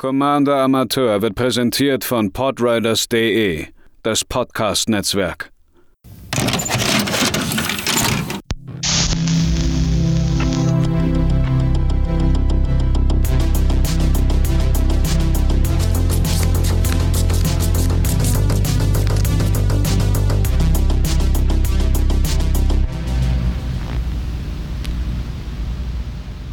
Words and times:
Commander 0.00 0.62
Amateur 0.62 1.20
wird 1.20 1.34
präsentiert 1.34 2.04
von 2.04 2.32
podriders.de, 2.32 3.66
das 4.02 4.24
Podcast-Netzwerk. 4.24 5.52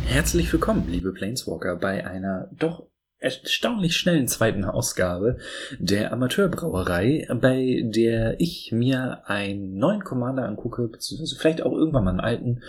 Herzlich 0.05 0.51
willkommen, 0.51 0.89
liebe 0.89 1.13
Planeswalker, 1.13 1.77
bei 1.77 2.05
einer 2.05 2.49
doch 2.51 2.83
erstaunlich 3.19 3.95
schnellen 3.95 4.27
zweiten 4.27 4.63
Ausgabe 4.63 5.37
der 5.79 6.13
Amateurbrauerei, 6.13 7.27
bei 7.41 7.81
der 7.83 8.39
ich 8.39 8.71
mir 8.71 9.23
einen 9.25 9.77
neuen 9.77 10.03
Commander 10.03 10.45
angucke, 10.45 10.87
beziehungsweise 10.87 11.35
vielleicht 11.35 11.61
auch 11.61 11.73
irgendwann 11.73 12.03
mal 12.03 12.11
einen 12.11 12.19
alten 12.19 12.63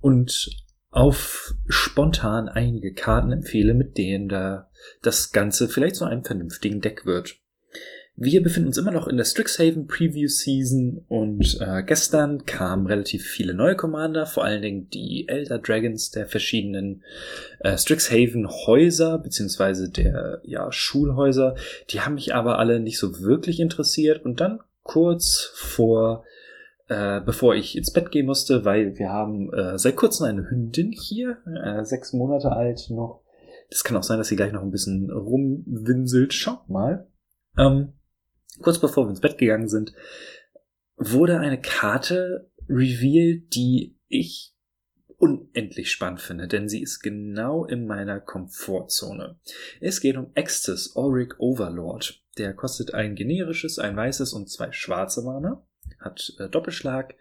und 0.00 0.50
auf 0.90 1.54
spontan 1.68 2.48
einige 2.48 2.92
Karten 2.94 3.30
empfehle, 3.32 3.74
mit 3.74 3.96
denen 3.96 4.28
da 4.28 4.70
das 5.02 5.32
Ganze 5.32 5.68
vielleicht 5.68 5.96
zu 5.96 6.04
einem 6.04 6.24
vernünftigen 6.24 6.80
Deck 6.80 7.06
wird. 7.06 7.36
Wir 8.22 8.42
befinden 8.42 8.66
uns 8.66 8.76
immer 8.76 8.90
noch 8.90 9.08
in 9.08 9.16
der 9.16 9.24
Strixhaven 9.24 9.86
Preview 9.86 10.28
Season 10.28 11.02
und 11.08 11.58
äh, 11.58 11.82
gestern 11.82 12.44
kamen 12.44 12.86
relativ 12.86 13.24
viele 13.24 13.54
neue 13.54 13.76
Commander, 13.76 14.26
vor 14.26 14.44
allen 14.44 14.60
Dingen 14.60 14.90
die 14.90 15.26
Elder 15.26 15.58
Dragons 15.58 16.10
der 16.10 16.26
verschiedenen 16.26 17.02
äh, 17.60 17.78
Strixhaven 17.78 18.46
Häuser 18.46 19.16
beziehungsweise 19.16 19.88
der 19.88 20.42
ja, 20.44 20.70
Schulhäuser. 20.70 21.54
Die 21.88 22.02
haben 22.02 22.16
mich 22.16 22.34
aber 22.34 22.58
alle 22.58 22.78
nicht 22.78 22.98
so 22.98 23.20
wirklich 23.20 23.58
interessiert 23.58 24.22
und 24.22 24.38
dann 24.38 24.60
kurz 24.82 25.50
vor 25.54 26.22
äh, 26.88 27.22
bevor 27.22 27.54
ich 27.54 27.74
ins 27.74 27.90
Bett 27.90 28.10
gehen 28.10 28.26
musste, 28.26 28.66
weil 28.66 28.98
wir 28.98 29.08
haben 29.08 29.50
äh, 29.54 29.78
seit 29.78 29.96
kurzem 29.96 30.26
eine 30.26 30.50
Hündin 30.50 30.92
hier, 30.92 31.38
äh, 31.64 31.86
sechs 31.86 32.12
Monate 32.12 32.52
alt 32.52 32.90
noch. 32.90 33.22
Das 33.70 33.82
kann 33.82 33.96
auch 33.96 34.02
sein, 34.02 34.18
dass 34.18 34.28
sie 34.28 34.36
gleich 34.36 34.52
noch 34.52 34.62
ein 34.62 34.72
bisschen 34.72 35.10
rumwinselt. 35.10 36.34
Schaut 36.34 36.68
mal. 36.68 37.06
Ähm, 37.56 37.94
kurz 38.62 38.78
bevor 38.78 39.06
wir 39.06 39.10
ins 39.10 39.20
Bett 39.20 39.38
gegangen 39.38 39.68
sind, 39.68 39.92
wurde 40.96 41.38
eine 41.38 41.60
Karte 41.60 42.50
revealed, 42.68 43.54
die 43.54 43.96
ich 44.08 44.54
unendlich 45.16 45.90
spannend 45.90 46.20
finde, 46.20 46.48
denn 46.48 46.68
sie 46.68 46.82
ist 46.82 47.00
genau 47.00 47.66
in 47.66 47.86
meiner 47.86 48.20
Komfortzone. 48.20 49.38
Es 49.80 50.00
geht 50.00 50.16
um 50.16 50.30
Extus 50.34 50.96
Auric 50.96 51.38
Overlord. 51.38 52.22
Der 52.38 52.54
kostet 52.54 52.94
ein 52.94 53.16
generisches, 53.16 53.78
ein 53.78 53.96
weißes 53.96 54.32
und 54.32 54.48
zwei 54.48 54.72
schwarze 54.72 55.22
Mana, 55.22 55.66
hat 55.98 56.32
äh, 56.38 56.48
Doppelschlag, 56.48 57.16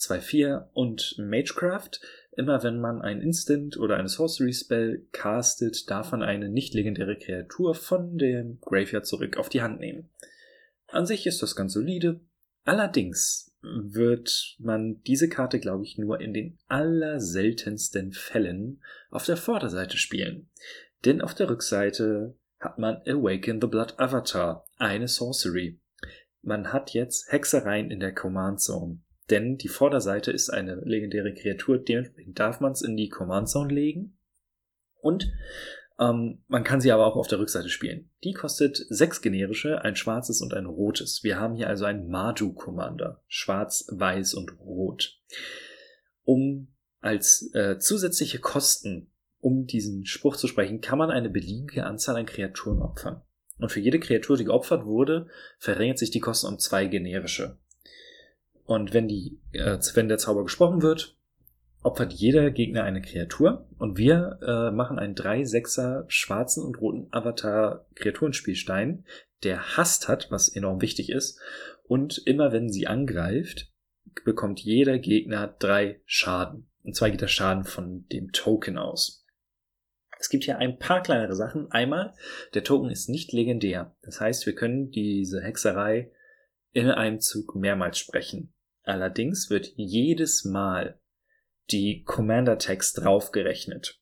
2-4 0.00 0.68
und 0.72 1.16
Magecraft. 1.18 2.00
Immer 2.36 2.64
wenn 2.64 2.80
man 2.80 3.00
ein 3.00 3.20
Instant 3.20 3.76
oder 3.76 3.96
eine 3.96 4.08
Sorcery 4.08 4.52
Spell 4.52 5.06
castet, 5.12 5.88
darf 5.88 6.10
man 6.10 6.22
eine 6.22 6.48
nicht 6.48 6.74
legendäre 6.74 7.16
Kreatur 7.16 7.76
von 7.76 8.18
dem 8.18 8.58
Graveyard 8.60 9.06
zurück 9.06 9.36
auf 9.36 9.48
die 9.48 9.62
Hand 9.62 9.78
nehmen. 9.78 10.10
An 10.94 11.06
sich 11.06 11.26
ist 11.26 11.42
das 11.42 11.56
ganz 11.56 11.72
solide. 11.72 12.20
Allerdings 12.62 13.52
wird 13.62 14.54
man 14.60 15.02
diese 15.02 15.28
Karte, 15.28 15.58
glaube 15.58 15.82
ich, 15.82 15.98
nur 15.98 16.20
in 16.20 16.32
den 16.32 16.56
allerseltensten 16.68 18.12
Fällen 18.12 18.80
auf 19.10 19.26
der 19.26 19.36
Vorderseite 19.36 19.96
spielen. 19.96 20.50
Denn 21.04 21.20
auf 21.20 21.34
der 21.34 21.50
Rückseite 21.50 22.36
hat 22.60 22.78
man 22.78 23.02
Awaken 23.08 23.60
the 23.60 23.66
Blood 23.66 23.98
Avatar, 23.98 24.64
eine 24.76 25.08
Sorcery. 25.08 25.80
Man 26.42 26.72
hat 26.72 26.90
jetzt 26.92 27.32
Hexereien 27.32 27.90
in 27.90 27.98
der 27.98 28.14
Command 28.14 28.60
Zone. 28.60 29.00
Denn 29.30 29.56
die 29.56 29.68
Vorderseite 29.68 30.30
ist 30.30 30.50
eine 30.50 30.76
legendäre 30.76 31.34
Kreatur, 31.34 31.78
dementsprechend 31.78 32.38
darf 32.38 32.60
man 32.60 32.70
es 32.70 32.82
in 32.82 32.96
die 32.96 33.08
Command 33.08 33.48
Zone 33.48 33.74
legen. 33.74 34.16
Und 35.00 35.32
ähm, 35.98 36.42
man 36.48 36.64
kann 36.64 36.80
sie 36.80 36.90
aber 36.90 37.06
auch 37.06 37.16
auf 37.16 37.28
der 37.28 37.38
Rückseite 37.38 37.68
spielen. 37.68 38.10
Die 38.24 38.32
kostet 38.32 38.76
sechs 38.88 39.20
generische, 39.20 39.82
ein 39.82 39.96
schwarzes 39.96 40.40
und 40.40 40.54
ein 40.54 40.66
rotes. 40.66 41.22
Wir 41.22 41.38
haben 41.38 41.54
hier 41.54 41.68
also 41.68 41.84
einen 41.84 42.08
Maju-Commander. 42.08 43.22
Schwarz, 43.26 43.86
weiß 43.90 44.34
und 44.34 44.58
rot. 44.58 45.20
Um 46.24 46.74
als 47.00 47.50
äh, 47.54 47.78
zusätzliche 47.78 48.38
Kosten, 48.38 49.12
um 49.40 49.66
diesen 49.66 50.06
Spruch 50.06 50.36
zu 50.36 50.48
sprechen, 50.48 50.80
kann 50.80 50.98
man 50.98 51.10
eine 51.10 51.30
beliebige 51.30 51.84
Anzahl 51.84 52.16
an 52.16 52.26
Kreaturen 52.26 52.80
opfern. 52.80 53.22
Und 53.58 53.70
für 53.70 53.80
jede 53.80 54.00
Kreatur, 54.00 54.36
die 54.36 54.44
geopfert 54.44 54.84
wurde, 54.84 55.28
verringert 55.58 55.98
sich 55.98 56.10
die 56.10 56.20
Kosten 56.20 56.48
um 56.48 56.58
zwei 56.58 56.86
generische. 56.86 57.58
Und 58.64 58.94
wenn 58.94 59.06
die, 59.06 59.38
äh, 59.52 59.78
wenn 59.94 60.08
der 60.08 60.18
Zauber 60.18 60.42
gesprochen 60.42 60.82
wird, 60.82 61.16
opfert 61.84 62.14
jeder 62.14 62.50
Gegner 62.50 62.82
eine 62.82 63.02
Kreatur 63.02 63.68
und 63.78 63.98
wir 63.98 64.38
äh, 64.42 64.70
machen 64.74 64.98
einen 64.98 65.14
3-6er 65.14 66.04
schwarzen 66.08 66.64
und 66.64 66.80
roten 66.80 67.08
Avatar-Kreaturenspielstein, 67.12 69.04
der 69.42 69.76
Hast 69.76 70.08
hat, 70.08 70.30
was 70.30 70.48
enorm 70.48 70.80
wichtig 70.80 71.10
ist. 71.10 71.38
Und 71.86 72.22
immer 72.26 72.52
wenn 72.52 72.70
sie 72.70 72.86
angreift, 72.86 73.70
bekommt 74.24 74.60
jeder 74.60 74.98
Gegner 74.98 75.54
drei 75.58 76.00
Schaden. 76.06 76.70
Und 76.82 76.96
zwar 76.96 77.10
geht 77.10 77.20
der 77.20 77.28
Schaden 77.28 77.64
von 77.64 78.06
dem 78.08 78.32
Token 78.32 78.78
aus. 78.78 79.26
Es 80.18 80.30
gibt 80.30 80.44
hier 80.44 80.58
ein 80.58 80.78
paar 80.78 81.02
kleinere 81.02 81.34
Sachen. 81.34 81.70
Einmal, 81.70 82.14
der 82.54 82.64
Token 82.64 82.88
ist 82.88 83.10
nicht 83.10 83.32
legendär. 83.32 83.94
Das 84.00 84.20
heißt, 84.20 84.46
wir 84.46 84.54
können 84.54 84.90
diese 84.90 85.42
Hexerei 85.42 86.12
in 86.72 86.88
einem 86.88 87.20
Zug 87.20 87.54
mehrmals 87.54 87.98
sprechen. 87.98 88.54
Allerdings 88.84 89.50
wird 89.50 89.72
jedes 89.76 90.44
Mal 90.44 90.98
die 91.70 92.02
Commander-Tags 92.04 92.92
draufgerechnet. 92.92 94.00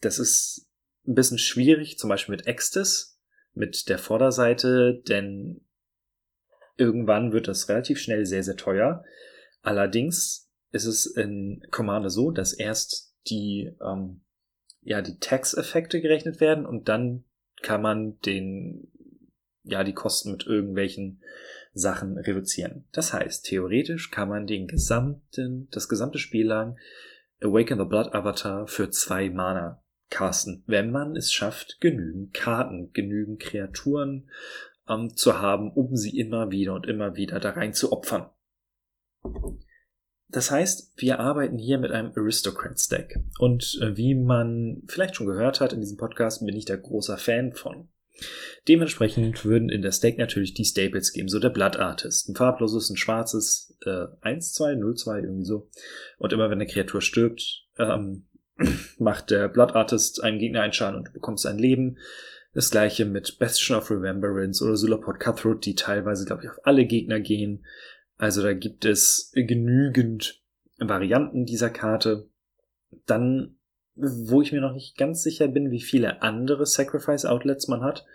Das 0.00 0.18
ist 0.18 0.68
ein 1.06 1.14
bisschen 1.14 1.38
schwierig, 1.38 1.98
zum 1.98 2.08
Beispiel 2.08 2.36
mit 2.36 2.46
Extus, 2.46 3.18
mit 3.54 3.88
der 3.88 3.98
Vorderseite, 3.98 5.02
denn 5.08 5.64
irgendwann 6.76 7.32
wird 7.32 7.48
das 7.48 7.68
relativ 7.68 7.98
schnell 7.98 8.26
sehr, 8.26 8.42
sehr 8.42 8.56
teuer. 8.56 9.04
Allerdings 9.62 10.50
ist 10.72 10.86
es 10.86 11.06
in 11.06 11.62
Commander 11.70 12.10
so, 12.10 12.30
dass 12.30 12.52
erst 12.52 13.14
die, 13.26 13.76
ähm, 13.82 14.22
ja, 14.82 15.02
die 15.02 15.18
Tax-Effekte 15.18 16.00
gerechnet 16.00 16.40
werden 16.40 16.64
und 16.64 16.88
dann 16.88 17.24
kann 17.62 17.82
man 17.82 18.18
den, 18.20 18.90
ja, 19.62 19.84
die 19.84 19.92
Kosten 19.92 20.32
mit 20.32 20.46
irgendwelchen 20.46 21.22
Sachen 21.72 22.18
reduzieren. 22.18 22.84
Das 22.92 23.12
heißt, 23.12 23.44
theoretisch 23.44 24.10
kann 24.10 24.28
man 24.28 24.46
den 24.46 24.66
gesamten, 24.66 25.68
das 25.70 25.88
gesamte 25.88 26.18
Spiel 26.18 26.46
lang 26.46 26.78
Awaken 27.42 27.78
the 27.78 27.84
Blood 27.84 28.12
Avatar 28.14 28.66
für 28.66 28.90
zwei 28.90 29.30
Mana 29.30 29.82
casten, 30.10 30.64
wenn 30.66 30.90
man 30.90 31.16
es 31.16 31.32
schafft, 31.32 31.80
genügend 31.80 32.34
Karten, 32.34 32.92
genügend 32.92 33.40
Kreaturen 33.40 34.28
ähm, 34.88 35.16
zu 35.16 35.40
haben, 35.40 35.72
um 35.72 35.96
sie 35.96 36.18
immer 36.18 36.50
wieder 36.50 36.74
und 36.74 36.86
immer 36.86 37.14
wieder 37.14 37.40
da 37.40 37.50
rein 37.50 37.72
zu 37.72 37.92
opfern. 37.92 38.28
Das 40.28 40.50
heißt, 40.50 40.92
wir 40.96 41.18
arbeiten 41.18 41.58
hier 41.58 41.78
mit 41.78 41.90
einem 41.90 42.12
Aristocrats 42.14 42.88
Deck. 42.88 43.18
Und 43.38 43.78
äh, 43.82 43.96
wie 43.96 44.14
man 44.14 44.82
vielleicht 44.86 45.16
schon 45.16 45.26
gehört 45.26 45.60
hat 45.60 45.72
in 45.72 45.80
diesem 45.80 45.96
Podcast, 45.96 46.44
bin 46.44 46.56
ich 46.56 46.66
da 46.66 46.76
großer 46.76 47.16
Fan 47.16 47.52
von. 47.52 47.88
Dementsprechend 48.68 49.44
würden 49.44 49.68
in 49.68 49.82
der 49.82 49.92
Stack 49.92 50.18
natürlich 50.18 50.54
die 50.54 50.64
Staples 50.64 51.12
geben, 51.12 51.28
so 51.28 51.38
der 51.38 51.50
Blood 51.50 51.76
Artist. 51.76 52.28
Ein 52.28 52.36
farbloses, 52.36 52.90
ein 52.90 52.96
schwarzes, 52.96 53.76
äh, 53.84 54.06
1, 54.20 54.52
2, 54.52 54.74
0, 54.74 54.94
2, 54.94 55.20
irgendwie 55.20 55.44
so. 55.44 55.68
Und 56.18 56.32
immer 56.32 56.50
wenn 56.50 56.58
eine 56.58 56.66
Kreatur 56.66 57.00
stirbt, 57.00 57.66
ähm, 57.78 58.26
macht 58.98 59.30
der 59.30 59.48
Blood 59.48 59.74
Artist 59.74 60.22
einen 60.22 60.38
Gegner 60.38 60.62
einen 60.62 60.72
Schaden 60.72 60.98
und 60.98 61.08
du 61.08 61.12
bekommst 61.12 61.46
ein 61.46 61.58
Leben. 61.58 61.98
Das 62.52 62.70
gleiche 62.70 63.04
mit 63.04 63.38
Bastion 63.38 63.78
of 63.78 63.90
Remembrance 63.90 64.62
oder 64.64 64.76
Sulapod 64.76 65.20
Cutthroat, 65.20 65.64
die 65.64 65.76
teilweise, 65.76 66.24
glaube 66.24 66.42
ich, 66.42 66.50
auf 66.50 66.58
alle 66.64 66.84
Gegner 66.84 67.20
gehen. 67.20 67.64
Also 68.16 68.42
da 68.42 68.52
gibt 68.52 68.84
es 68.84 69.30
genügend 69.34 70.42
Varianten 70.78 71.46
dieser 71.46 71.70
Karte. 71.70 72.28
Dann 73.06 73.56
wo 73.96 74.42
ich 74.42 74.52
mir 74.52 74.60
noch 74.60 74.72
nicht 74.72 74.96
ganz 74.96 75.22
sicher 75.22 75.48
bin, 75.48 75.70
wie 75.70 75.80
viele 75.80 76.22
andere 76.22 76.66
Sacrifice 76.66 77.24
Outlets 77.24 77.68
man 77.68 77.82
hat. 77.82 78.06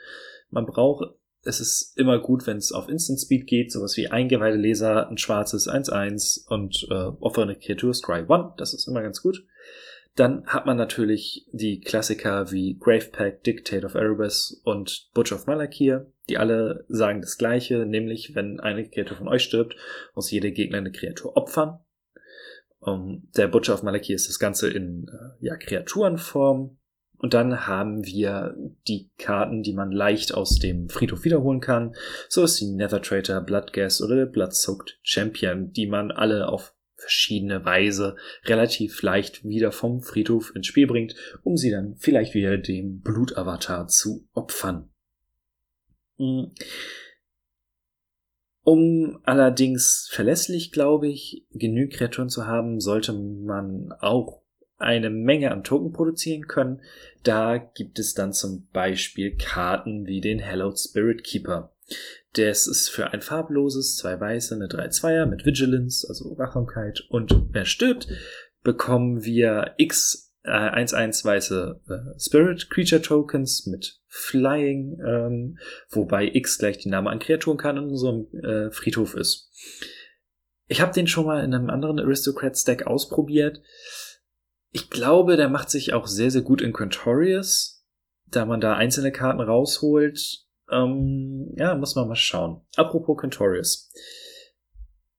Man 0.50 0.66
braucht, 0.66 1.16
es 1.44 1.60
ist 1.60 1.98
immer 1.98 2.20
gut, 2.20 2.48
wenn 2.48 2.58
es 2.58 2.72
auf 2.72 2.90
Instant 2.90 3.20
Speed 3.20 3.48
geht, 3.48 3.72
sowas 3.72 3.96
wie 3.98 4.10
eingeweihte 4.10 4.58
Leser, 4.58 5.10
ein 5.10 5.18
schwarzes 5.18 5.70
1-1 5.70 6.48
und 6.48 6.88
äh, 6.90 6.94
offene 6.94 7.56
Kreatur 7.56 7.94
Scry 7.94 8.26
1, 8.28 8.54
das 8.58 8.74
ist 8.74 8.88
immer 8.88 9.02
ganz 9.02 9.22
gut. 9.22 9.44
Dann 10.16 10.46
hat 10.46 10.66
man 10.66 10.78
natürlich 10.78 11.46
die 11.52 11.82
Klassiker 11.82 12.50
wie 12.52 12.78
Gravepack, 12.80 13.44
Dictate 13.44 13.86
of 13.86 13.96
Erebus 13.96 14.62
und 14.64 15.10
Butch 15.14 15.34
of 15.34 15.46
Malakir, 15.46 16.10
die 16.30 16.38
alle 16.38 16.86
sagen 16.88 17.22
das 17.22 17.38
gleiche, 17.38 17.86
nämlich 17.86 18.34
wenn 18.34 18.62
eine 18.62 18.88
Kreatur 18.90 19.18
von 19.18 19.28
euch 19.28 19.44
stirbt, 19.44 19.76
muss 20.16 20.32
jeder 20.32 20.52
Gegner 20.52 20.78
eine 20.78 20.94
Kreatur 20.94 21.36
opfern. 21.36 21.80
Um, 22.86 23.10
ähm, 23.10 23.28
der 23.36 23.48
Butcher 23.48 23.74
of 23.74 23.84
Malaki 23.84 24.14
ist 24.14 24.30
das 24.30 24.40
Ganze 24.40 24.70
in 24.70 25.08
äh, 25.08 25.46
ja, 25.46 25.58
Kreaturenform. 25.58 26.78
Und 27.18 27.34
dann 27.34 27.66
haben 27.66 28.06
wir 28.06 28.56
die 28.88 29.10
Karten, 29.18 29.64
die 29.64 29.74
man 29.74 29.92
leicht 29.92 30.34
aus 30.34 30.60
dem 30.60 30.90
Friedhof 30.90 31.24
wiederholen 31.24 31.62
kann. 31.62 31.96
So 32.28 32.44
ist 32.44 32.60
die 32.60 32.68
Nether 32.68 33.02
Traitor, 33.02 33.42
Bloodgas 33.42 34.02
oder 34.02 34.16
der 34.16 34.26
Bloodsoaked 34.26 35.00
Champion, 35.02 35.72
die 35.72 35.88
man 35.88 36.12
alle 36.12 36.50
auf 36.50 36.76
verschiedene 36.98 37.64
Weise 37.66 38.16
relativ 38.46 39.02
leicht 39.02 39.44
wieder 39.44 39.72
vom 39.72 40.02
Friedhof 40.02 40.54
ins 40.56 40.68
Spiel 40.68 40.88
bringt, 40.88 41.16
um 41.44 41.58
sie 41.58 41.72
dann 41.72 41.96
vielleicht 41.98 42.34
wieder 42.34 42.58
dem 42.58 43.02
Blutavatar 43.02 43.88
zu 43.88 44.28
opfern. 44.34 44.90
Hm. 46.18 46.52
Um 48.66 49.20
allerdings 49.22 50.10
verlässlich, 50.12 50.72
glaube 50.72 51.08
ich, 51.08 51.46
genügend 51.52 51.94
Kreaturen 51.94 52.30
zu 52.30 52.48
haben, 52.48 52.80
sollte 52.80 53.14
man 53.14 53.94
auch 54.00 54.42
eine 54.80 55.12
Menge 55.12 55.52
an 55.52 55.64
Token 55.64 55.94
produzieren 55.94 56.48
können. 56.48 56.82
Da 57.22 57.58
gibt 57.58 58.00
es 58.00 58.16
dann 58.16 58.34
zum 58.34 58.68
Beispiel 58.74 59.38
Karten 59.38 60.08
wie 60.08 60.20
den 60.20 60.44
Hallowed 60.44 60.80
Spirit 60.80 61.24
Keeper. 61.24 61.76
Das 62.34 62.66
ist 62.66 62.90
für 62.90 63.14
ein 63.14 63.22
farbloses, 63.22 63.98
zwei 63.98 64.20
weiße, 64.20 64.56
eine 64.56 64.66
3-2er 64.66 65.28
mit 65.28 65.46
Vigilance, 65.46 66.08
also 66.10 66.36
Wachsamkeit. 66.36 67.06
Und 67.10 67.46
wer 67.52 67.66
stirbt, 67.66 68.08
bekommen 68.64 69.24
wir 69.24 69.76
x 69.78 70.25
äh, 70.46 70.84
1-1 70.84 71.26
weiße 71.26 71.82
äh, 71.88 72.20
Spirit 72.20 72.70
Creature 72.70 73.02
Tokens 73.02 73.66
mit 73.68 74.00
Flying, 74.08 75.00
ähm, 75.06 75.58
wobei 75.90 76.30
x 76.34 76.58
gleich 76.58 76.78
die 76.78 76.90
Name 76.90 77.10
an 77.10 77.20
Kreaturen 77.20 77.58
kann 77.58 77.78
in 77.78 77.90
unserem 77.90 78.28
äh, 78.44 78.72
Friedhof 78.72 79.16
ist. 79.16 79.52
Ich 80.68 80.82
habe 80.82 80.94
den 80.94 81.08
schon 81.08 81.26
mal 81.26 81.44
in 81.44 81.54
einem 81.54 81.70
anderen 81.70 82.00
Aristocrats 82.00 82.64
Deck 82.64 82.88
ausprobiert. 82.88 83.62
Ich 84.72 84.90
glaube, 84.90 85.38
der 85.38 85.50
macht 85.50 85.70
sich 85.70 85.94
auch 85.94 86.08
sehr, 86.08 86.32
sehr 86.32 86.42
gut 86.42 86.62
in 86.62 86.74
Quintorius, 86.74 87.86
da 88.26 88.46
man 88.46 88.62
da 88.62 88.76
einzelne 88.76 89.12
Karten 89.12 89.42
rausholt 89.42 90.46
ähm, 90.72 91.54
ja, 91.56 91.76
muss 91.76 91.96
man 91.96 92.08
mal 92.08 92.16
schauen. 92.16 92.62
Apropos 92.76 93.18
Contorius. 93.18 93.92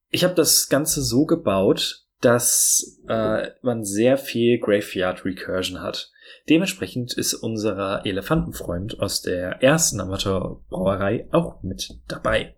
Ich 0.09 0.23
habe 0.23 0.35
das 0.35 0.69
Ganze 0.69 1.01
so 1.01 1.25
gebaut, 1.25 2.06
dass 2.21 2.99
äh, 3.07 3.49
man 3.61 3.83
sehr 3.83 4.17
viel 4.17 4.59
Graveyard 4.59 5.23
Recursion 5.25 5.81
hat. 5.81 6.11
Dementsprechend 6.49 7.13
ist 7.13 7.33
unser 7.33 8.05
Elefantenfreund 8.05 8.99
aus 8.99 9.21
der 9.21 9.61
ersten 9.61 9.99
Amateurbrauerei 9.99 11.27
auch 11.31 11.61
mit 11.61 11.99
dabei. 12.07 12.55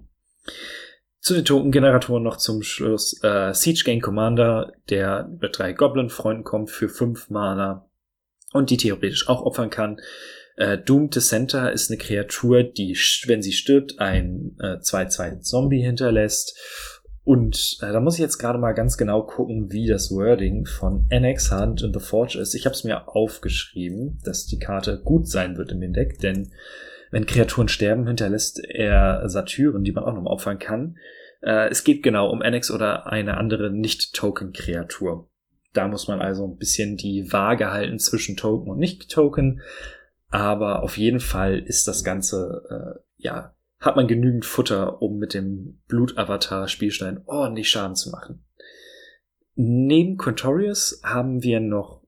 Zu 1.21 1.33
den 1.33 1.45
Token-Generatoren 1.45 2.23
noch 2.23 2.37
zum 2.37 2.63
Schluss 2.63 3.21
äh, 3.23 3.53
Siege 3.53 3.83
Gang 3.85 4.01
Commander, 4.01 4.73
der 4.89 5.29
mit 5.41 5.57
drei 5.57 5.73
Goblin-Freunden 5.73 6.43
kommt 6.43 6.69
für 6.69 6.87
fünf 6.87 7.29
Mana 7.29 7.89
und 8.53 8.69
die 8.69 8.77
theoretisch 8.77 9.27
auch 9.27 9.41
opfern 9.41 9.69
kann. 9.69 9.99
Äh, 10.55 10.77
Doom 10.77 11.11
Center 11.11 11.71
ist 11.71 11.89
eine 11.89 11.97
Kreatur, 11.97 12.63
die, 12.63 12.97
wenn 13.25 13.41
sie 13.41 13.51
stirbt, 13.51 13.99
ein 13.99 14.55
2-2 14.59 15.27
äh, 15.27 15.39
Zombie 15.41 15.81
hinterlässt. 15.81 16.57
Und 17.29 17.77
äh, 17.83 17.93
da 17.93 17.99
muss 17.99 18.15
ich 18.15 18.21
jetzt 18.21 18.39
gerade 18.39 18.57
mal 18.57 18.71
ganz 18.71 18.97
genau 18.97 19.21
gucken, 19.21 19.71
wie 19.71 19.85
das 19.85 20.09
Wording 20.09 20.65
von 20.65 21.05
NX 21.11 21.51
Hunt 21.51 21.83
in 21.83 21.93
The 21.93 21.99
Forge 21.99 22.39
ist. 22.39 22.55
Ich 22.55 22.65
habe 22.65 22.73
es 22.73 22.83
mir 22.83 23.07
aufgeschrieben, 23.07 24.17
dass 24.23 24.47
die 24.47 24.57
Karte 24.57 24.99
gut 25.05 25.27
sein 25.27 25.55
wird 25.55 25.71
in 25.71 25.79
dem 25.79 25.93
Deck, 25.93 26.17
denn 26.17 26.51
wenn 27.11 27.27
Kreaturen 27.27 27.67
sterben, 27.67 28.07
hinterlässt 28.07 28.59
er 28.67 29.29
Satyren, 29.29 29.83
die 29.83 29.91
man 29.91 30.05
auch 30.05 30.15
noch 30.15 30.25
opfern 30.25 30.57
kann. 30.57 30.97
Äh, 31.41 31.69
es 31.69 31.83
geht 31.83 32.01
genau 32.01 32.31
um 32.31 32.41
NX 32.41 32.71
oder 32.71 33.05
eine 33.05 33.37
andere 33.37 33.69
Nicht-Token-Kreatur. 33.69 35.29
Da 35.73 35.87
muss 35.87 36.07
man 36.07 36.21
also 36.21 36.47
ein 36.47 36.57
bisschen 36.57 36.97
die 36.97 37.31
Waage 37.31 37.69
halten 37.69 37.99
zwischen 37.99 38.37
Token 38.37 38.71
und 38.71 38.79
Nicht-Token. 38.79 39.61
Aber 40.29 40.81
auf 40.81 40.97
jeden 40.97 41.19
Fall 41.19 41.59
ist 41.59 41.87
das 41.87 42.03
Ganze, 42.03 42.63
äh, 42.71 42.99
ja, 43.17 43.53
hat 43.79 43.95
man 43.95 44.07
genügend 44.07 44.45
Futter, 44.45 45.01
um 45.01 45.17
mit 45.17 45.33
dem 45.33 45.79
Blutavatar-Spielstein 45.87 47.21
ordentlich 47.25 47.69
Schaden 47.69 47.95
zu 47.95 48.09
machen. 48.09 48.43
Neben 49.55 50.17
Quintorius 50.17 51.01
haben 51.03 51.43
wir 51.43 51.59
noch 51.59 52.03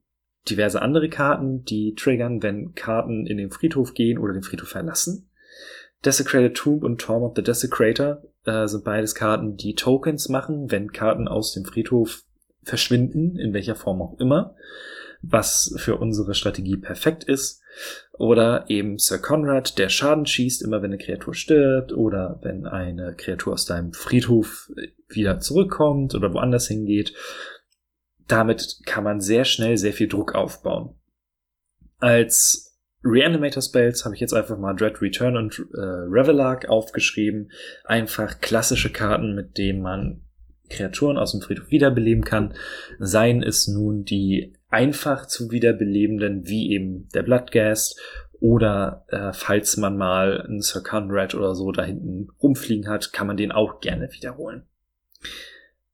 diverse 0.50 0.81
andere 0.81 1.09
Karten, 1.09 1.63
die 1.63 1.95
triggern, 1.95 2.41
wenn 2.41 2.73
Karten 2.73 3.25
in 3.25 3.38
den 3.38 3.51
Friedhof 3.51 3.94
gehen 3.94 4.18
oder 4.18 4.33
den 4.33 4.44
Friedhof 4.44 4.69
verlassen. 4.69 5.29
Desecrated 6.03 6.57
Tomb 6.57 6.83
und 6.83 7.00
Torm 7.00 7.23
of 7.23 7.33
the 7.35 7.44
Desecrator 7.44 8.23
äh, 8.45 8.68
sind 8.68 8.83
beides 8.83 9.13
Karten, 9.13 9.56
die 9.56 9.75
Tokens 9.75 10.29
machen, 10.29 10.71
wenn 10.71 10.91
Karten 10.91 11.27
aus 11.27 11.53
dem 11.53 11.63
Friedhof 11.63 12.23
verschwinden, 12.63 13.38
in 13.38 13.53
welcher 13.53 13.75
Form 13.75 14.01
auch 14.01 14.19
immer, 14.19 14.56
was 15.21 15.75
für 15.77 15.97
unsere 15.97 16.33
Strategie 16.33 16.77
perfekt 16.77 17.23
ist. 17.23 17.61
Oder 18.13 18.65
eben 18.68 18.97
Sir 19.00 19.19
Conrad, 19.19 19.77
der 19.77 19.89
Schaden 19.89 20.25
schießt, 20.25 20.62
immer 20.63 20.81
wenn 20.81 20.91
eine 20.91 20.97
Kreatur 20.97 21.33
stirbt 21.33 21.94
oder 21.94 22.39
wenn 22.44 22.68
eine 22.68 23.15
Kreatur 23.15 23.53
aus 23.53 23.65
deinem 23.65 23.94
Friedhof 23.94 24.71
wieder 25.09 25.39
zurückkommt 25.39 26.13
oder 26.15 26.33
woanders 26.33 26.68
hingeht. 26.68 27.13
Damit 28.27 28.81
kann 28.85 29.03
man 29.03 29.21
sehr 29.21 29.45
schnell 29.45 29.77
sehr 29.77 29.94
viel 29.94 30.07
Druck 30.07 30.35
aufbauen. 30.35 30.95
Als 31.97 32.71
Reanimator 33.03 33.63
Spells 33.63 34.06
habe 34.06 34.15
ich 34.15 34.21
jetzt 34.21 34.33
einfach 34.33 34.57
mal 34.57 34.75
Dread 34.75 35.01
Return 35.01 35.35
und 35.35 35.59
äh, 35.73 35.79
Revelark 35.79 36.69
aufgeschrieben. 36.69 37.51
Einfach 37.83 38.39
klassische 38.41 38.91
Karten, 38.91 39.33
mit 39.33 39.57
denen 39.57 39.81
man 39.81 40.21
Kreaturen 40.71 41.18
aus 41.18 41.31
dem 41.31 41.41
Friedhof 41.41 41.69
wiederbeleben 41.69 42.23
kann. 42.23 42.53
Seien 43.00 43.44
es 43.44 43.68
nun 43.68 44.03
die 44.03 44.53
einfach 44.69 45.27
zu 45.27 45.51
wiederbelebenden, 45.51 46.47
wie 46.47 46.71
eben 46.71 47.09
der 47.09 47.23
Bloodgast 47.23 48.00
oder 48.39 49.06
äh, 49.09 49.33
falls 49.33 49.77
man 49.77 49.97
mal 49.97 50.41
einen 50.41 50.62
Sir 50.62 50.81
Conrad 50.81 51.35
oder 51.35 51.53
so 51.53 51.71
da 51.71 51.83
hinten 51.83 52.29
rumfliegen 52.41 52.89
hat, 52.89 53.13
kann 53.13 53.27
man 53.27 53.38
den 53.38 53.51
auch 53.51 53.81
gerne 53.81 54.12
wiederholen. 54.12 54.63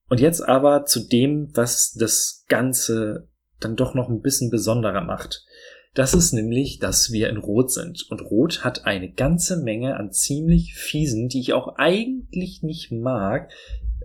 Und 0.07 0.21
jetzt 0.21 0.41
aber 0.41 0.85
zu 0.85 1.01
dem, 1.01 1.50
was 1.53 1.94
das 1.94 2.45
Ganze 2.47 3.27
dann 3.59 3.75
doch 3.75 3.94
noch 3.95 4.07
ein 4.07 4.21
bisschen 4.21 4.50
besonderer 4.50 5.01
macht. 5.01 5.45
Das 5.94 6.13
ist 6.13 6.31
nämlich, 6.31 6.79
dass 6.79 7.12
wir 7.12 7.27
in 7.29 7.38
Rot 7.38 7.71
sind. 7.71 8.06
Und 8.09 8.21
Rot 8.21 8.63
hat 8.63 8.85
eine 8.85 9.12
ganze 9.12 9.57
Menge 9.57 9.97
an 9.97 10.12
ziemlich 10.12 10.75
fiesen, 10.75 11.27
die 11.27 11.41
ich 11.41 11.53
auch 11.53 11.75
eigentlich 11.77 12.62
nicht 12.62 12.91
mag, 12.91 13.51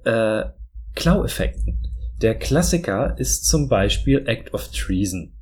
äh, 0.04 0.44
Klau-Effekten. 0.94 1.78
Der 2.20 2.38
Klassiker 2.38 3.16
ist 3.18 3.46
zum 3.46 3.68
Beispiel 3.68 4.24
Act 4.26 4.54
of 4.54 4.68
Treason. 4.68 5.36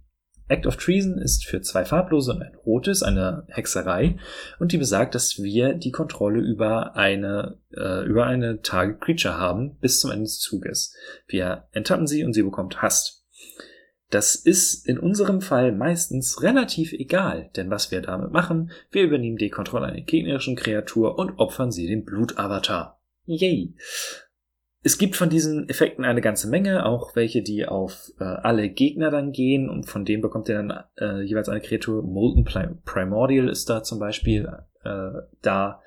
Act 0.49 0.67
of 0.67 0.77
Treason 0.77 1.19
ist 1.19 1.47
für 1.47 1.61
zwei 1.61 1.85
farblose 1.85 2.33
und 2.33 2.43
ein 2.43 2.55
rotes 2.67 3.03
eine 3.03 3.45
Hexerei 3.49 4.17
und 4.59 4.73
die 4.73 4.79
besagt, 4.79 5.15
dass 5.15 5.39
wir 5.39 5.75
die 5.75 5.93
Kontrolle 5.93 6.41
über 6.41 6.97
eine 6.97 7.59
äh, 7.73 8.05
über 8.05 8.27
eine 8.27 8.61
Target 8.61 9.01
Creature 9.01 9.39
haben 9.39 9.77
bis 9.79 10.01
zum 10.01 10.11
Ende 10.11 10.25
des 10.25 10.41
Zuges. 10.41 10.95
Wir 11.29 11.69
enttappen 11.71 12.09
sie 12.09 12.25
und 12.25 12.33
sie 12.33 12.43
bekommt 12.43 12.83
Hast. 12.83 13.25
Das 14.11 14.35
ist 14.35 14.89
in 14.89 14.99
unserem 14.99 15.41
Fall 15.41 15.71
meistens 15.71 16.43
relativ 16.43 16.93
egal, 16.93 17.51
denn 17.55 17.71
was 17.71 17.93
wir 17.93 18.03
damit 18.03 18.33
machen, 18.33 18.73
wir 18.91 19.05
übernehmen 19.05 19.37
die 19.37 19.51
Kontrolle 19.51 19.87
einer 19.87 20.01
gegnerischen 20.01 20.57
Kreatur 20.57 21.17
und 21.17 21.39
opfern 21.39 21.71
sie 21.71 21.87
dem 21.87 22.05
Blutavatar. 22.05 23.01
Yay! 23.25 23.77
Es 24.83 24.97
gibt 24.97 25.17
von 25.17 25.29
diesen 25.29 25.69
Effekten 25.69 26.07
eine 26.07 26.23
ganze 26.23 26.49
Menge, 26.49 26.87
auch 26.87 27.15
welche, 27.15 27.43
die 27.43 27.67
auf 27.67 28.13
äh, 28.19 28.25
alle 28.25 28.71
Gegner 28.71 29.11
dann 29.11 29.33
gehen 29.33 29.69
und 29.69 29.85
von 29.85 30.07
denen 30.07 30.23
bekommt 30.23 30.49
ihr 30.49 30.55
dann 30.55 30.85
äh, 30.99 31.23
jeweils 31.23 31.51
eine 31.51 31.61
Kreatur. 31.61 32.03
Molten 32.03 32.45
Primordial 32.85 33.51
ist 33.51 33.69
da 33.69 33.83
zum 33.83 33.99
Beispiel 33.99 34.51
äh, 34.83 35.11
da. 35.43 35.83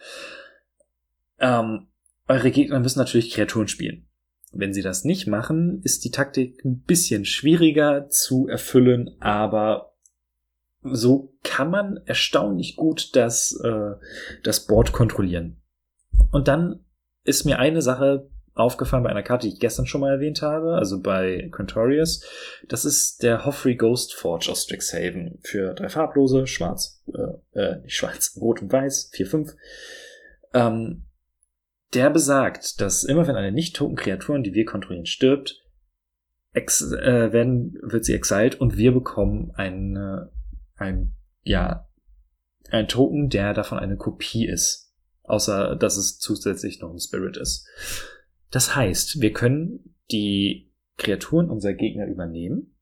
Ähm, 1.39 1.87
eure 2.27 2.51
Gegner 2.51 2.79
müssen 2.79 2.99
natürlich 2.99 3.33
Kreaturen 3.33 3.67
spielen. 3.67 4.05
Wenn 4.51 4.73
sie 4.73 4.83
das 4.83 5.03
nicht 5.03 5.25
machen, 5.25 5.81
ist 5.83 6.05
die 6.05 6.11
Taktik 6.11 6.63
ein 6.63 6.81
bisschen 6.81 7.25
schwieriger 7.25 8.07
zu 8.09 8.47
erfüllen, 8.47 9.15
aber 9.19 9.95
so 10.83 11.33
kann 11.43 11.71
man 11.71 11.99
erstaunlich 12.05 12.75
gut 12.75 13.15
das, 13.15 13.59
äh, 13.63 13.95
das 14.43 14.67
Board 14.67 14.91
kontrollieren. 14.91 15.57
Und 16.31 16.47
dann 16.47 16.81
ist 17.23 17.45
mir 17.45 17.57
eine 17.57 17.81
Sache 17.81 18.29
aufgefallen 18.53 19.03
bei 19.03 19.09
einer 19.09 19.23
Karte, 19.23 19.47
die 19.47 19.53
ich 19.53 19.59
gestern 19.59 19.85
schon 19.85 20.01
mal 20.01 20.11
erwähnt 20.11 20.41
habe, 20.41 20.75
also 20.75 21.01
bei 21.01 21.49
Quintorius. 21.51 22.23
Das 22.67 22.85
ist 22.85 23.23
der 23.23 23.45
Hoffrey 23.45 23.75
Ghost 23.75 24.13
Forge 24.13 24.51
aus 24.51 24.63
Strixhaven 24.63 25.39
für 25.41 25.73
drei 25.73 25.89
farblose, 25.89 26.45
schwarz, 26.45 27.01
äh, 27.13 27.59
äh 27.59 27.81
nicht 27.81 27.95
schwarz, 27.95 28.37
rot 28.39 28.61
und 28.61 28.71
weiß, 28.71 29.11
4-5. 29.13 29.55
Ähm, 30.53 31.05
der 31.93 32.09
besagt, 32.09 32.81
dass 32.81 33.03
immer 33.03 33.27
wenn 33.27 33.35
eine 33.35 33.51
nicht 33.51 33.75
toten 33.75 33.95
Kreatur, 33.95 34.39
die 34.39 34.53
wir 34.53 34.65
kontrollieren, 34.65 35.05
stirbt, 35.05 35.63
ex 36.53 36.81
äh, 36.91 37.33
werden, 37.33 37.77
wird 37.81 38.05
sie 38.05 38.13
exiled 38.13 38.59
und 38.59 38.77
wir 38.77 38.91
bekommen 38.91 39.51
eine, 39.55 40.31
ein, 40.75 41.15
ja, 41.41 41.87
ein 42.69 42.87
Token, 42.87 43.29
der 43.29 43.53
davon 43.53 43.79
eine 43.79 43.97
Kopie 43.97 44.47
ist. 44.47 44.91
Außer, 45.23 45.75
dass 45.75 45.97
es 45.97 46.19
zusätzlich 46.19 46.81
noch 46.81 46.91
ein 46.91 46.99
Spirit 46.99 47.37
ist. 47.37 47.67
Das 48.53 48.75
heißt, 48.75 49.19
wir 49.19 49.33
können 49.33 49.95
die 50.11 50.71
Kreaturen 50.97 51.49
unserer 51.49 51.73
Gegner 51.73 52.05
übernehmen, 52.05 52.75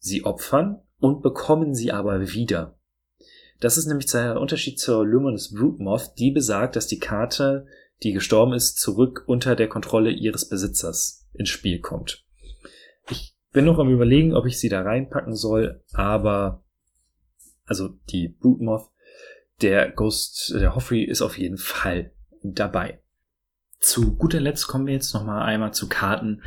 sie 0.00 0.24
opfern 0.24 0.82
und 0.98 1.22
bekommen 1.22 1.72
sie 1.72 1.92
aber 1.92 2.32
wieder. 2.32 2.76
Das 3.60 3.76
ist 3.76 3.86
nämlich 3.86 4.06
der 4.06 4.40
Unterschied 4.40 4.80
zur 4.80 5.06
Luminous 5.06 5.54
Broodmoth, 5.54 6.14
die 6.18 6.32
besagt, 6.32 6.74
dass 6.74 6.88
die 6.88 6.98
Karte, 6.98 7.68
die 8.02 8.12
gestorben 8.12 8.54
ist, 8.54 8.80
zurück 8.80 9.22
unter 9.28 9.54
der 9.54 9.68
Kontrolle 9.68 10.10
ihres 10.10 10.48
Besitzers 10.48 11.28
ins 11.32 11.50
Spiel 11.50 11.78
kommt. 11.78 12.24
Ich 13.08 13.36
bin 13.52 13.64
noch 13.64 13.78
am 13.78 13.88
überlegen, 13.88 14.34
ob 14.34 14.46
ich 14.46 14.58
sie 14.58 14.68
da 14.68 14.82
reinpacken 14.82 15.36
soll, 15.36 15.84
aber 15.92 16.64
also 17.66 17.90
die 18.10 18.26
Broodmoth, 18.26 18.90
der 19.60 19.92
Ghost, 19.92 20.52
der 20.56 20.74
Hoffrey 20.74 21.04
ist 21.04 21.22
auf 21.22 21.38
jeden 21.38 21.58
Fall 21.58 22.12
dabei. 22.42 23.01
Zu 23.82 24.14
guter 24.14 24.40
Letzt 24.40 24.68
kommen 24.68 24.86
wir 24.86 24.94
jetzt 24.94 25.12
noch 25.12 25.24
mal 25.24 25.42
einmal 25.42 25.74
zu 25.74 25.88
Karten, 25.88 26.40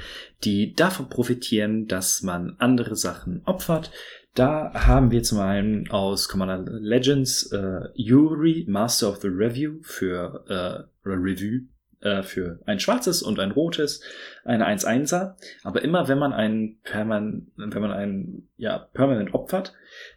die 0.46 0.74
davon 0.74 1.10
profitieren, 1.10 1.86
dass 1.86 2.24
man 2.24 2.56
andere 2.60 2.96
Sachen 2.96 3.42
opfert. 3.44 3.92
Da 4.36 4.72
haben 4.74 5.12
wir 5.12 5.22
zum 5.22 5.40
einen 5.42 5.90
aus 5.92 6.30
Commander 6.30 6.64
Legends 6.80 7.52
äh, 7.52 7.90
Yuri, 7.94 8.66
Master 8.70 9.10
of 9.10 9.18
the 9.18 9.28
Review 9.28 9.80
für 9.82 10.46
äh, 10.48 11.08
Review 11.08 11.64
äh, 12.00 12.24
für 12.24 12.60
ein 12.66 12.80
schwarzes 12.80 13.22
und 13.22 13.38
ein 13.40 13.52
rotes, 13.52 14.02
eine 14.46 14.66
1-1er. 14.66 15.36
Aber 15.64 15.82
immer 15.82 16.08
wenn 16.08 16.18
man 16.18 16.32
einen 16.32 16.80
Perman 16.84 17.48
wenn 17.58 17.82
man 17.82 17.92
einen 17.92 18.48
ja, 18.56 18.80
permanent 18.80 19.34
opfert, 19.34 19.74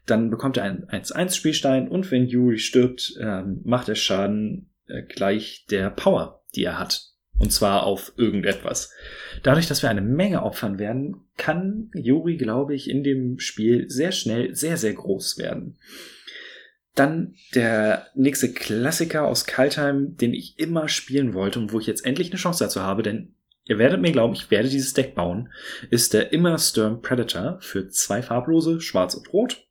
dann 0.07 0.31
bekommt 0.31 0.57
er 0.57 0.63
einen 0.63 0.87
1-1 0.87 1.35
Spielstein 1.35 1.89
und 1.89 2.13
wenn 2.13 2.29
Yuri 2.29 2.59
stirbt, 2.59 3.17
äh, 3.21 3.43
macht 3.65 3.89
er 3.89 3.97
Schaden 3.97 4.71
äh, 4.89 5.03
gleich 5.03 5.67
der 5.71 5.91
Power, 5.91 6.43
die 6.55 6.65
er 6.65 6.79
hat. 6.79 7.09
Und 7.39 7.53
zwar 7.53 7.85
auf 7.85 8.13
irgendetwas. 8.17 8.93
Dadurch, 9.45 9.69
dass 9.69 9.83
wir 9.83 9.91
eine 9.91 10.01
Menge 10.01 10.43
opfern 10.43 10.79
werden, 10.79 11.29
kann 11.37 11.91
Yuri, 11.95 12.37
glaube 12.37 12.75
ich, 12.75 12.91
in 12.91 13.05
dem 13.05 13.39
Spiel 13.39 13.89
sehr 13.89 14.11
schnell 14.11 14.55
sehr, 14.57 14.77
sehr 14.77 14.95
groß 14.95 15.39
werden. 15.39 15.79
Dann 16.97 17.37
der 17.55 18.09
nächste 18.17 18.53
Klassiker 18.53 19.25
aus 19.25 19.47
Kaltheim, 19.47 20.17
den 20.17 20.35
ich 20.35 20.59
immer 20.59 20.89
spielen 20.89 21.33
wollte 21.33 21.61
und 21.61 21.73
wo 21.73 21.79
ich 21.79 21.87
jetzt 21.87 22.05
endlich 22.05 22.31
eine 22.31 22.41
Chance 22.41 22.65
dazu 22.65 22.83
habe, 22.83 23.05
denn 23.05 23.37
ihr 23.67 23.79
werdet 23.79 24.01
mir 24.01 24.11
glauben, 24.11 24.35
ich 24.35 24.51
werde 24.51 24.69
dieses 24.69 24.95
Deck 24.95 25.15
bauen, 25.15 25.53
ist 25.91 26.13
der 26.13 26.33
Immer 26.33 26.59
Sturm 26.59 27.01
Predator 27.01 27.59
für 27.61 27.89
zwei 27.89 28.21
farblose, 28.21 28.81
schwarz 28.81 29.15
und 29.15 29.33
rot. 29.33 29.68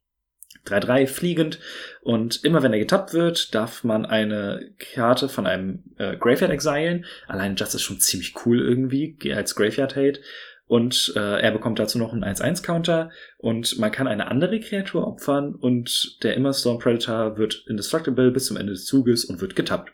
3-3 0.67 1.07
fliegend 1.07 1.59
und 2.01 2.43
immer 2.43 2.63
wenn 2.63 2.73
er 2.73 2.79
getappt 2.79 3.13
wird, 3.13 3.53
darf 3.55 3.83
man 3.83 4.05
eine 4.05 4.71
Karte 4.93 5.29
von 5.29 5.47
einem 5.47 5.83
äh, 5.97 6.15
Graveyard 6.17 6.51
exilen. 6.51 7.05
Allein 7.27 7.55
das 7.55 7.75
ist 7.75 7.83
schon 7.83 7.99
ziemlich 7.99 8.33
cool 8.45 8.61
irgendwie 8.61 9.17
als 9.33 9.55
Graveyard 9.55 9.95
Hate. 9.95 10.19
Und 10.67 11.13
äh, 11.15 11.39
er 11.39 11.51
bekommt 11.51 11.79
dazu 11.79 11.97
noch 11.97 12.11
einen 12.11 12.25
1-1-Counter 12.25 13.09
und 13.37 13.79
man 13.79 13.91
kann 13.91 14.05
eine 14.05 14.27
andere 14.27 14.59
Kreatur 14.59 15.07
opfern 15.07 15.55
und 15.55 16.21
der 16.23 16.35
Immer 16.35 16.51
Storm 16.51 16.79
Predator 16.79 17.37
wird 17.37 17.63
indestructible 17.67 18.31
bis 18.31 18.47
zum 18.47 18.57
Ende 18.57 18.73
des 18.73 18.83
Zuges 18.83 19.23
und 19.23 19.39
wird 19.39 19.55
getappt. 19.55 19.93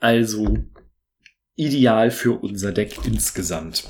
Also 0.00 0.58
ideal 1.54 2.10
für 2.10 2.32
unser 2.32 2.72
Deck 2.72 3.06
insgesamt. 3.06 3.84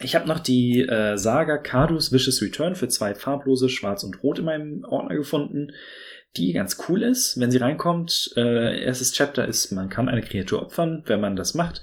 Ich 0.00 0.14
habe 0.14 0.28
noch 0.28 0.40
die 0.40 0.80
äh, 0.82 1.16
Saga 1.16 1.56
Cardus 1.56 2.12
Vicious 2.12 2.42
Return 2.42 2.74
für 2.74 2.88
zwei 2.88 3.14
farblose, 3.14 3.68
schwarz 3.68 4.04
und 4.04 4.22
rot 4.22 4.38
in 4.38 4.44
meinem 4.44 4.84
Ordner 4.84 5.16
gefunden, 5.16 5.72
die 6.36 6.52
ganz 6.52 6.76
cool 6.88 7.02
ist. 7.02 7.40
Wenn 7.40 7.50
sie 7.50 7.58
reinkommt, 7.58 8.32
äh, 8.36 8.82
erstes 8.82 9.12
Chapter 9.12 9.46
ist, 9.46 9.72
man 9.72 9.88
kann 9.88 10.08
eine 10.08 10.20
Kreatur 10.20 10.62
opfern. 10.62 11.02
Wenn 11.06 11.20
man 11.20 11.36
das 11.36 11.54
macht, 11.54 11.80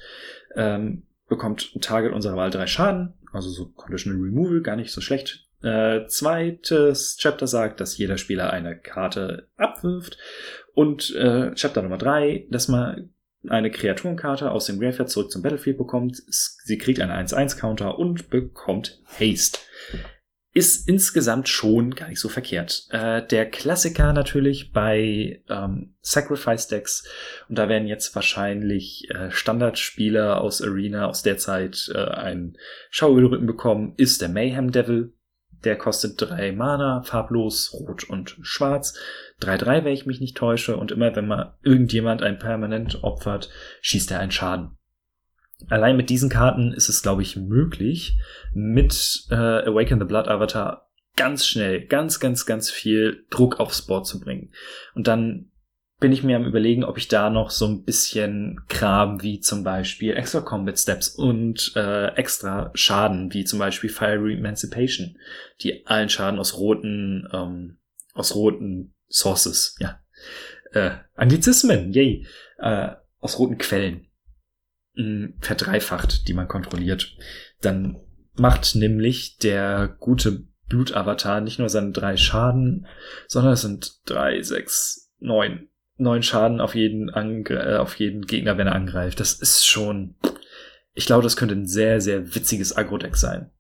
ähm, 0.56 1.04
bekommt 1.28 1.72
ein 1.76 1.82
Target 1.82 2.14
unserer 2.14 2.38
Wahl 2.38 2.52
drei 2.52 2.68
Schaden. 2.68 3.14
Also 3.32 3.50
so 3.50 3.70
Conditional 3.70 4.22
Removal, 4.22 4.62
gar 4.62 4.76
nicht 4.76 4.92
so 4.92 5.02
schlecht. 5.02 5.48
Äh, 5.64 6.06
zweites 6.08 7.18
Chapter 7.18 7.48
sagt, 7.48 7.80
dass 7.80 7.98
jeder 7.98 8.18
Spieler 8.18 8.52
eine 8.52 8.78
Karte 8.78 9.48
abwirft. 9.56 10.18
Und 10.74 11.16
äh, 11.16 11.54
Chapter 11.56 11.82
Nummer 11.82 11.98
drei, 11.98 12.46
dass 12.52 12.68
man 12.68 13.10
eine 13.50 13.72
Kreaturenkarte 13.72 14.52
aus 14.52 14.66
dem 14.66 14.80
Graveyard 14.80 15.10
zurück 15.10 15.32
zum 15.32 15.42
Battlefield 15.42 15.78
bekommt. 15.78 16.22
Sie 16.28 16.78
kriegt 16.78 17.00
einen 17.00 17.12
1-1-Counter 17.12 18.00
und 18.00 18.30
bekommt 18.30 19.02
Haste. 19.20 19.60
Ist 20.56 20.88
insgesamt 20.88 21.50
schon 21.50 21.96
gar 21.96 22.10
nicht 22.10 22.20
so 22.20 22.30
verkehrt. 22.30 22.86
Äh, 22.92 23.26
der 23.26 23.50
Klassiker 23.50 24.14
natürlich 24.14 24.72
bei 24.72 25.42
ähm, 25.50 25.96
Sacrifice 26.02 26.68
Decks, 26.68 27.08
und 27.50 27.58
da 27.58 27.70
werden 27.70 27.88
jetzt 27.88 28.14
wahrscheinlich 28.14 29.10
äh, 29.10 29.32
Standardspieler 29.32 30.42
aus 30.42 30.62
Arena 30.62 31.08
aus 31.08 31.24
der 31.24 31.38
Zeit 31.38 31.92
äh, 31.96 31.98
einen 31.98 32.58
Schauölrücken 32.92 33.48
bekommen, 33.48 33.94
ist 33.98 34.22
der 34.22 34.30
Mayhem 34.30 34.72
Devil. 34.72 35.14
Der 35.64 35.78
kostet 35.78 36.22
drei 36.22 36.52
Mana, 36.52 37.02
farblos, 37.04 37.74
rot 37.74 38.04
und 38.04 38.38
schwarz. 38.42 39.00
3-3, 39.44 39.84
wenn 39.84 39.94
ich 39.94 40.06
mich 40.06 40.20
nicht 40.20 40.38
täusche. 40.38 40.78
Und 40.78 40.92
immer 40.92 41.16
wenn 41.16 41.28
man 41.28 41.54
irgendjemand 41.64 42.22
ein 42.22 42.40
Permanent 42.40 43.04
opfert, 43.04 43.50
schießt 43.82 44.12
er 44.12 44.20
einen 44.20 44.32
Schaden. 44.32 44.78
Allein 45.70 45.96
mit 45.96 46.10
diesen 46.10 46.30
Karten 46.30 46.74
ist 46.74 46.90
es, 46.90 47.02
glaube 47.02 47.22
ich, 47.22 47.38
möglich, 47.38 48.18
mit 48.54 49.26
äh, 49.30 49.36
Awaken 49.36 50.00
the 50.00 50.06
Blood 50.06 50.28
Avatar 50.28 50.90
ganz 51.16 51.46
schnell, 51.46 51.86
ganz, 51.86 52.20
ganz, 52.20 52.46
ganz 52.46 52.70
viel 52.70 53.26
Druck 53.30 53.60
aufs 53.60 53.84
Board 53.84 54.08
zu 54.08 54.20
bringen. 54.20 54.52
Und 54.96 55.08
dann 55.08 55.52
bin 56.00 56.12
ich 56.12 56.24
mir 56.24 56.36
am 56.36 56.46
überlegen, 56.46 56.84
ob 56.84 56.98
ich 56.98 57.08
da 57.08 57.30
noch 57.30 57.50
so 57.50 57.66
ein 57.66 57.86
bisschen 57.86 58.60
Kram 58.68 59.22
wie 59.22 59.40
zum 59.40 59.64
Beispiel 59.64 60.14
extra 60.16 60.42
Combat 60.42 60.78
Steps 60.78 61.08
und 61.08 61.72
äh, 61.78 62.08
extra 62.16 62.72
Schaden 62.74 63.34
wie 63.34 63.46
zum 63.46 63.60
Beispiel 63.60 63.90
Fiery 63.90 64.34
Emancipation, 64.34 65.18
die 65.62 65.88
allen 65.88 66.10
Schaden 66.10 66.40
aus 66.40 66.58
roten 66.58 67.30
ähm, 67.32 67.78
aus 68.14 68.36
roten 68.36 68.94
Sources, 69.14 69.76
ja, 69.80 70.00
äh, 70.72 70.92
Anglizismen, 71.16 71.94
yay, 71.94 72.26
äh, 72.58 72.90
aus 73.20 73.38
roten 73.38 73.58
Quellen 73.58 74.08
mh, 74.96 75.04
mm, 75.04 75.34
verdreifacht, 75.40 76.28
die 76.28 76.34
man 76.34 76.48
kontrolliert. 76.48 77.16
Dann 77.62 78.02
macht 78.34 78.76
nämlich 78.76 79.38
der 79.38 79.96
gute 80.00 80.48
Blutavatar 80.68 81.42
nicht 81.42 81.60
nur 81.60 81.70
seine 81.70 81.92
drei 81.92 82.18
Schaden, 82.18 82.88
sondern 83.28 83.54
es 83.54 83.62
sind 83.62 84.02
drei, 84.06 84.42
sechs, 84.42 85.12
neun 85.20 85.70
neun 85.98 86.24
Schaden 86.24 86.60
auf 86.60 86.76
jeden, 86.76 87.10
äh, 87.10 87.78
auf 87.78 87.96
jeden 88.00 88.24
Gegner, 88.24 88.58
wenn 88.58 88.68
er 88.68 88.76
angreift. 88.76 89.20
Das 89.20 89.34
ist 89.34 89.66
schon, 89.66 90.16
ich 90.94 91.06
glaube, 91.06 91.24
das 91.24 91.38
könnte 91.38 91.56
ein 91.56 91.68
sehr, 91.68 92.02
sehr 92.02 92.36
witziges 92.36 92.76
Agro-Deck 92.76 93.16
sein. 93.16 93.52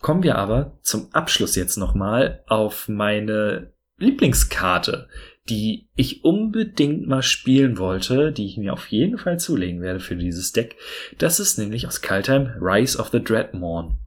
Kommen 0.00 0.22
wir 0.22 0.36
aber 0.36 0.78
zum 0.82 1.12
Abschluss 1.12 1.56
jetzt 1.56 1.76
nochmal 1.76 2.42
auf 2.46 2.88
meine 2.88 3.72
Lieblingskarte, 3.98 5.08
die 5.48 5.88
ich 5.94 6.24
unbedingt 6.24 7.06
mal 7.06 7.22
spielen 7.22 7.78
wollte, 7.78 8.32
die 8.32 8.46
ich 8.46 8.56
mir 8.56 8.72
auf 8.72 8.86
jeden 8.88 9.18
Fall 9.18 9.38
zulegen 9.38 9.80
werde 9.80 10.00
für 10.00 10.16
dieses 10.16 10.52
Deck. 10.52 10.76
Das 11.18 11.40
ist 11.40 11.58
nämlich 11.58 11.86
aus 11.86 12.00
Kaltheim 12.00 12.52
Rise 12.60 12.98
of 12.98 13.08
the 13.08 13.22
Dreadmorn. 13.22 13.98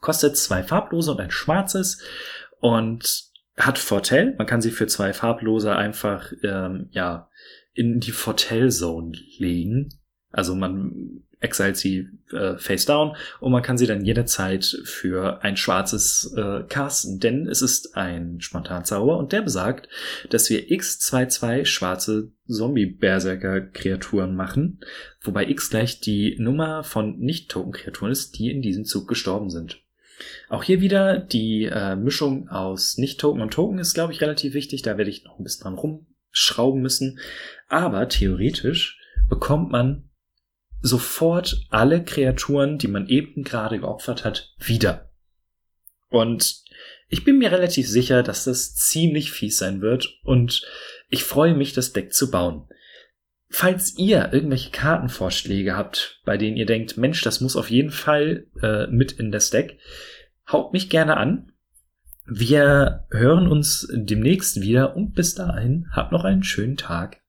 Kostet 0.00 0.36
zwei 0.36 0.62
farblose 0.62 1.12
und 1.12 1.20
ein 1.20 1.30
schwarzes 1.30 2.02
und 2.60 3.24
hat 3.56 3.78
Fortell. 3.78 4.34
Man 4.38 4.46
kann 4.46 4.62
sie 4.62 4.70
für 4.70 4.86
zwei 4.86 5.12
farblose 5.12 5.74
einfach 5.74 6.32
ähm, 6.42 6.88
ja 6.92 7.28
in 7.74 8.00
die 8.00 8.12
Fortell 8.12 8.70
Zone 8.70 9.12
legen. 9.38 9.90
Also 10.30 10.54
man 10.54 11.22
exile 11.40 11.74
sie 11.74 12.08
äh, 12.32 12.56
face 12.58 12.84
down 12.84 13.16
und 13.40 13.52
man 13.52 13.62
kann 13.62 13.78
sie 13.78 13.86
dann 13.86 14.04
jederzeit 14.04 14.64
für 14.84 15.42
ein 15.42 15.56
schwarzes 15.56 16.32
äh, 16.36 16.62
casten, 16.68 17.18
denn 17.18 17.48
es 17.48 17.62
ist 17.62 17.96
ein 17.96 18.40
Spontanzauber 18.40 19.16
und 19.16 19.32
der 19.32 19.42
besagt, 19.42 19.88
dass 20.28 20.50
wir 20.50 20.68
x22 20.68 21.64
schwarze 21.64 22.30
Zombie-Berserker-Kreaturen 22.46 24.34
machen, 24.34 24.80
wobei 25.22 25.48
x 25.48 25.70
gleich 25.70 26.00
die 26.00 26.36
Nummer 26.38 26.84
von 26.84 27.18
Nicht-Token-Kreaturen 27.18 28.12
ist, 28.12 28.38
die 28.38 28.50
in 28.50 28.62
diesem 28.62 28.84
Zug 28.84 29.08
gestorben 29.08 29.50
sind. 29.50 29.80
Auch 30.48 30.62
hier 30.62 30.80
wieder 30.80 31.18
die 31.18 31.64
äh, 31.64 31.96
Mischung 31.96 32.48
aus 32.48 32.98
Nicht-Token 32.98 33.40
und 33.40 33.54
Token 33.54 33.78
ist, 33.78 33.94
glaube 33.94 34.12
ich, 34.12 34.20
relativ 34.20 34.52
wichtig. 34.52 34.82
Da 34.82 34.98
werde 34.98 35.10
ich 35.10 35.24
noch 35.24 35.38
ein 35.38 35.44
bisschen 35.44 35.62
dran 35.62 35.78
rumschrauben 35.78 36.82
müssen. 36.82 37.18
Aber 37.68 38.06
theoretisch 38.08 38.98
bekommt 39.28 39.70
man 39.70 40.09
sofort 40.82 41.66
alle 41.70 42.02
Kreaturen, 42.02 42.78
die 42.78 42.88
man 42.88 43.06
eben 43.06 43.42
gerade 43.42 43.78
geopfert 43.78 44.24
hat, 44.24 44.54
wieder. 44.58 45.10
Und 46.08 46.62
ich 47.08 47.24
bin 47.24 47.38
mir 47.38 47.52
relativ 47.52 47.88
sicher, 47.88 48.22
dass 48.22 48.44
das 48.44 48.74
ziemlich 48.74 49.32
fies 49.32 49.58
sein 49.58 49.80
wird 49.80 50.18
und 50.24 50.62
ich 51.08 51.24
freue 51.24 51.54
mich, 51.54 51.72
das 51.72 51.92
Deck 51.92 52.12
zu 52.12 52.30
bauen. 52.30 52.68
Falls 53.48 53.98
ihr 53.98 54.32
irgendwelche 54.32 54.70
Kartenvorschläge 54.70 55.76
habt, 55.76 56.20
bei 56.24 56.36
denen 56.36 56.56
ihr 56.56 56.66
denkt, 56.66 56.96
Mensch, 56.96 57.20
das 57.22 57.40
muss 57.40 57.56
auf 57.56 57.68
jeden 57.68 57.90
Fall 57.90 58.46
äh, 58.62 58.86
mit 58.86 59.12
in 59.12 59.32
das 59.32 59.50
Deck, 59.50 59.78
haut 60.50 60.72
mich 60.72 60.88
gerne 60.88 61.16
an. 61.16 61.52
Wir 62.26 63.06
hören 63.10 63.48
uns 63.48 63.88
demnächst 63.92 64.60
wieder 64.60 64.94
und 64.94 65.14
bis 65.14 65.34
dahin 65.34 65.88
habt 65.90 66.12
noch 66.12 66.22
einen 66.22 66.44
schönen 66.44 66.76
Tag. 66.76 67.19